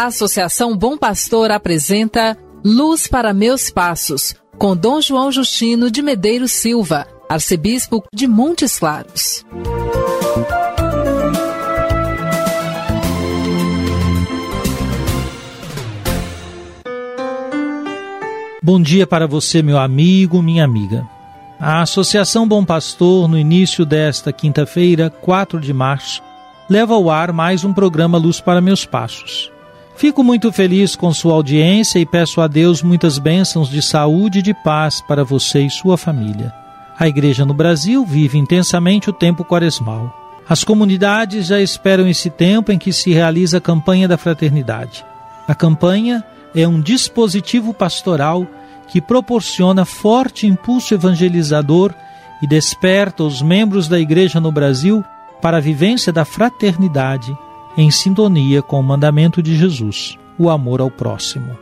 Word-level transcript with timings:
A 0.00 0.06
Associação 0.06 0.74
Bom 0.74 0.96
Pastor 0.96 1.50
apresenta 1.50 2.34
Luz 2.64 3.06
para 3.06 3.34
Meus 3.34 3.68
Passos, 3.68 4.34
com 4.56 4.74
Dom 4.74 4.98
João 4.98 5.30
Justino 5.30 5.90
de 5.90 6.00
Medeiros 6.00 6.52
Silva, 6.52 7.06
arcebispo 7.28 8.02
de 8.10 8.26
Montes 8.26 8.78
Claros. 8.78 9.44
Bom 18.62 18.80
dia 18.80 19.06
para 19.06 19.26
você, 19.26 19.62
meu 19.62 19.76
amigo, 19.76 20.40
minha 20.40 20.64
amiga. 20.64 21.06
A 21.58 21.82
Associação 21.82 22.48
Bom 22.48 22.64
Pastor, 22.64 23.28
no 23.28 23.36
início 23.36 23.84
desta 23.84 24.32
quinta-feira, 24.32 25.10
4 25.10 25.60
de 25.60 25.74
março, 25.74 26.22
leva 26.70 26.94
ao 26.94 27.10
ar 27.10 27.34
mais 27.34 27.64
um 27.64 27.74
programa 27.74 28.16
Luz 28.16 28.40
para 28.40 28.62
Meus 28.62 28.86
Passos. 28.86 29.52
Fico 30.00 30.24
muito 30.24 30.50
feliz 30.50 30.96
com 30.96 31.12
sua 31.12 31.34
audiência 31.34 31.98
e 31.98 32.06
peço 32.06 32.40
a 32.40 32.46
Deus 32.46 32.82
muitas 32.82 33.18
bênçãos 33.18 33.68
de 33.68 33.82
saúde 33.82 34.38
e 34.38 34.42
de 34.42 34.54
paz 34.54 35.02
para 35.02 35.22
você 35.22 35.60
e 35.60 35.68
sua 35.68 35.98
família. 35.98 36.54
A 36.98 37.06
Igreja 37.06 37.44
no 37.44 37.52
Brasil 37.52 38.02
vive 38.06 38.38
intensamente 38.38 39.10
o 39.10 39.12
tempo 39.12 39.44
quaresmal. 39.44 40.10
As 40.48 40.64
comunidades 40.64 41.48
já 41.48 41.60
esperam 41.60 42.08
esse 42.08 42.30
tempo 42.30 42.72
em 42.72 42.78
que 42.78 42.94
se 42.94 43.12
realiza 43.12 43.58
a 43.58 43.60
campanha 43.60 44.08
da 44.08 44.16
fraternidade. 44.16 45.04
A 45.46 45.54
campanha 45.54 46.24
é 46.54 46.66
um 46.66 46.80
dispositivo 46.80 47.74
pastoral 47.74 48.46
que 48.88 49.02
proporciona 49.02 49.84
forte 49.84 50.46
impulso 50.46 50.94
evangelizador 50.94 51.92
e 52.40 52.46
desperta 52.46 53.22
os 53.22 53.42
membros 53.42 53.86
da 53.86 54.00
Igreja 54.00 54.40
no 54.40 54.50
Brasil 54.50 55.04
para 55.42 55.58
a 55.58 55.60
vivência 55.60 56.10
da 56.10 56.24
fraternidade 56.24 57.36
em 57.76 57.90
sintonia 57.90 58.62
com 58.62 58.78
o 58.80 58.82
mandamento 58.82 59.42
de 59.42 59.56
Jesus, 59.56 60.18
o 60.38 60.50
amor 60.50 60.80
ao 60.80 60.90
próximo. 60.90 61.56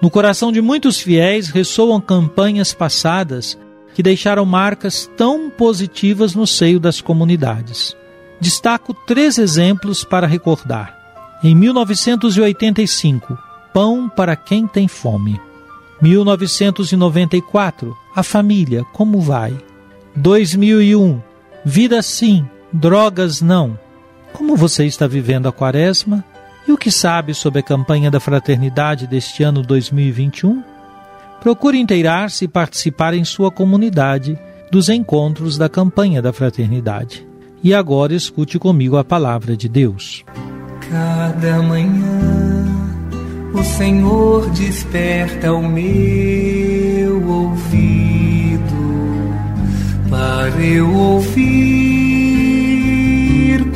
No 0.00 0.10
coração 0.10 0.50
de 0.50 0.60
muitos 0.60 1.00
fiéis 1.00 1.48
ressoam 1.48 2.00
campanhas 2.00 2.74
passadas 2.74 3.58
que 3.94 4.02
deixaram 4.02 4.44
marcas 4.44 5.08
tão 5.16 5.48
positivas 5.50 6.34
no 6.34 6.46
seio 6.46 6.80
das 6.80 7.00
comunidades. 7.00 7.96
Destaco 8.40 8.92
três 9.06 9.38
exemplos 9.38 10.02
para 10.02 10.26
recordar. 10.26 10.98
Em 11.44 11.54
1985, 11.54 13.38
Pão 13.72 14.08
para 14.08 14.36
quem 14.36 14.66
tem 14.66 14.88
fome. 14.88 15.40
1994, 16.00 17.96
A 18.14 18.22
família, 18.22 18.84
como 18.92 19.20
vai? 19.20 19.56
2001, 20.16 21.22
Vida 21.64 22.02
sim, 22.02 22.44
drogas 22.72 23.40
não. 23.40 23.78
Como 24.32 24.56
você 24.56 24.84
está 24.84 25.06
vivendo 25.06 25.48
a 25.48 25.52
quaresma? 25.52 26.24
E 26.66 26.72
o 26.72 26.78
que 26.78 26.90
sabe 26.90 27.34
sobre 27.34 27.60
a 27.60 27.62
campanha 27.62 28.10
da 28.10 28.20
fraternidade 28.20 29.06
deste 29.06 29.42
ano 29.42 29.62
2021? 29.62 30.62
Procure 31.40 31.78
inteirar-se 31.78 32.44
e 32.44 32.48
participar 32.48 33.14
em 33.14 33.24
sua 33.24 33.50
comunidade 33.50 34.38
dos 34.70 34.88
encontros 34.88 35.58
da 35.58 35.68
campanha 35.68 36.22
da 36.22 36.32
fraternidade. 36.32 37.26
E 37.62 37.74
agora 37.74 38.14
escute 38.14 38.58
comigo 38.58 38.96
a 38.96 39.04
palavra 39.04 39.56
de 39.56 39.68
Deus. 39.68 40.24
Cada 40.88 41.62
manhã 41.62 42.62
o 43.54 43.62
Senhor 43.62 44.48
desperta 44.50 45.52
o 45.52 45.62
meu 45.68 47.28
ouvido 47.28 48.62
para 50.08 50.60
eu 50.64 50.92
ouvir 50.94 51.91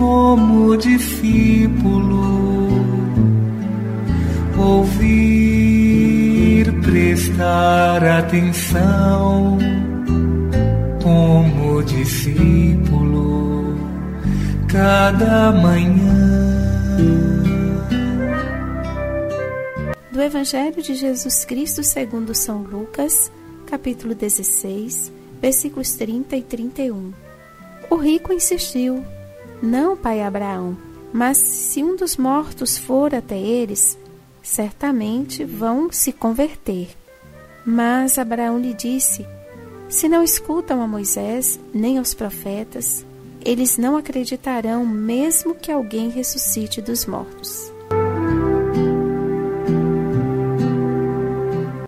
como 0.00 0.76
discípulo, 0.78 2.70
ouvir, 4.58 5.92
prestar 6.80 8.02
atenção 8.02 9.58
como 11.02 11.82
discípulo, 11.82 13.76
cada 14.68 15.52
manhã. 15.52 16.30
do 20.10 20.22
Evangelho 20.22 20.82
de 20.82 20.94
Jesus 20.94 21.44
Cristo 21.44 21.84
segundo 21.84 22.34
São 22.34 22.62
Lucas, 22.62 23.30
capítulo 23.66 24.14
16, 24.14 25.12
versículos 25.42 25.92
30 25.92 26.36
e 26.36 26.42
31. 26.42 27.12
O 27.90 27.96
rico 27.96 28.32
insistiu: 28.32 29.04
Não, 29.62 29.96
pai 29.96 30.22
Abraão, 30.22 30.76
mas 31.12 31.36
se 31.36 31.82
um 31.82 31.96
dos 31.96 32.16
mortos 32.16 32.78
for 32.78 33.14
até 33.14 33.38
eles, 33.38 33.98
certamente 34.42 35.44
vão 35.44 35.92
se 35.92 36.12
converter. 36.12 36.88
Mas 37.64 38.18
Abraão 38.18 38.58
lhe 38.58 38.72
disse: 38.72 39.26
Se 39.88 40.08
não 40.08 40.22
escutam 40.22 40.80
a 40.82 40.86
Moisés 40.86 41.60
nem 41.74 41.98
aos 41.98 42.14
profetas, 42.14 43.04
eles 43.44 43.76
não 43.76 43.96
acreditarão 43.96 44.86
mesmo 44.86 45.54
que 45.54 45.70
alguém 45.70 46.08
ressuscite 46.08 46.80
dos 46.80 47.06
mortos. 47.06 47.72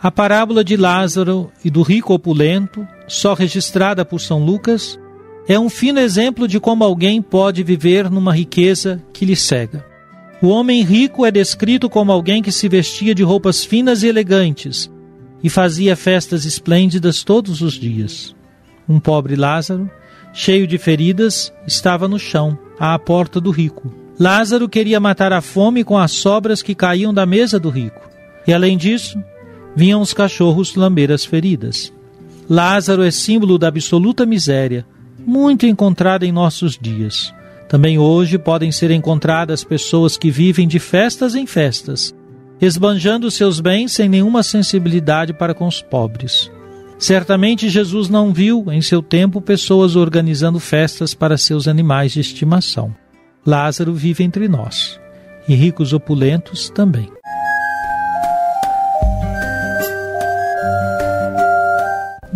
A 0.00 0.10
parábola 0.10 0.62
de 0.62 0.76
Lázaro 0.76 1.50
e 1.64 1.70
do 1.70 1.82
rico 1.82 2.14
opulento, 2.14 2.86
só 3.08 3.34
registrada 3.34 4.04
por 4.04 4.20
São 4.20 4.44
Lucas, 4.44 4.96
é 5.48 5.58
um 5.58 5.68
fino 5.68 6.00
exemplo 6.00 6.48
de 6.48 6.58
como 6.58 6.82
alguém 6.82 7.22
pode 7.22 7.62
viver 7.62 8.10
numa 8.10 8.34
riqueza 8.34 9.02
que 9.12 9.24
lhe 9.24 9.36
cega. 9.36 9.84
O 10.42 10.48
homem 10.48 10.82
rico 10.82 11.24
é 11.24 11.30
descrito 11.30 11.88
como 11.88 12.12
alguém 12.12 12.42
que 12.42 12.52
se 12.52 12.68
vestia 12.68 13.14
de 13.14 13.22
roupas 13.22 13.64
finas 13.64 14.02
e 14.02 14.08
elegantes 14.08 14.90
e 15.42 15.48
fazia 15.48 15.94
festas 15.94 16.44
esplêndidas 16.44 17.22
todos 17.22 17.62
os 17.62 17.74
dias. 17.74 18.34
Um 18.88 18.98
pobre 18.98 19.36
Lázaro, 19.36 19.90
cheio 20.32 20.66
de 20.66 20.78
feridas, 20.78 21.52
estava 21.66 22.08
no 22.08 22.18
chão, 22.18 22.58
à 22.78 22.98
porta 22.98 23.40
do 23.40 23.50
rico. 23.50 23.92
Lázaro 24.18 24.68
queria 24.68 24.98
matar 24.98 25.32
a 25.32 25.40
fome 25.40 25.84
com 25.84 25.96
as 25.96 26.10
sobras 26.10 26.62
que 26.62 26.74
caíam 26.74 27.14
da 27.14 27.24
mesa 27.24 27.60
do 27.60 27.70
rico. 27.70 28.00
E 28.46 28.52
além 28.52 28.76
disso, 28.76 29.18
vinham 29.74 30.00
os 30.00 30.12
cachorros 30.12 30.74
lamber 30.74 31.12
as 31.12 31.24
feridas. 31.24 31.92
Lázaro 32.48 33.02
é 33.02 33.10
símbolo 33.10 33.58
da 33.58 33.68
absoluta 33.68 34.24
miséria, 34.24 34.86
muito 35.26 35.66
encontrada 35.66 36.24
em 36.24 36.30
nossos 36.30 36.78
dias. 36.80 37.34
Também 37.68 37.98
hoje 37.98 38.38
podem 38.38 38.70
ser 38.70 38.92
encontradas 38.92 39.64
pessoas 39.64 40.16
que 40.16 40.30
vivem 40.30 40.68
de 40.68 40.78
festas 40.78 41.34
em 41.34 41.46
festas, 41.46 42.14
esbanjando 42.60 43.30
seus 43.30 43.58
bens 43.58 43.92
sem 43.92 44.08
nenhuma 44.08 44.42
sensibilidade 44.44 45.32
para 45.32 45.52
com 45.52 45.66
os 45.66 45.82
pobres. 45.82 46.50
Certamente 46.98 47.68
Jesus 47.68 48.08
não 48.08 48.32
viu 48.32 48.66
em 48.70 48.80
seu 48.80 49.02
tempo 49.02 49.40
pessoas 49.40 49.96
organizando 49.96 50.60
festas 50.60 51.12
para 51.12 51.36
seus 51.36 51.66
animais 51.66 52.12
de 52.12 52.20
estimação. 52.20 52.94
Lázaro 53.44 53.92
vive 53.92 54.24
entre 54.24 54.48
nós, 54.48 54.98
e 55.48 55.54
ricos 55.54 55.92
opulentos 55.92 56.70
também. 56.70 57.15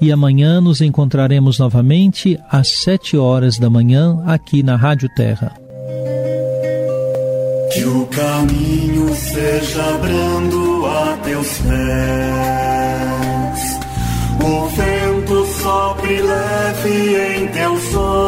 e 0.00 0.12
amanhã 0.12 0.60
nos 0.60 0.80
encontraremos 0.80 1.58
novamente 1.58 2.38
às 2.50 2.68
sete 2.68 3.16
horas 3.16 3.58
da 3.58 3.68
manhã 3.68 4.22
aqui 4.26 4.62
na 4.62 4.76
Rádio 4.76 5.08
Terra. 5.14 5.52
Que 7.72 7.84
o 7.84 8.06
caminho 8.06 9.14
seja 9.14 9.98
brando 9.98 10.86
a 10.86 11.16
teus 11.18 11.58
pés. 11.58 11.78
O 14.40 14.68
vento 14.68 15.46
sopre 15.62 16.22
leve 16.22 17.36
em 17.36 17.48
teus 17.48 17.94
ombros. 17.94 18.27